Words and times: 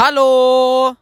Hallo! 0.00 0.96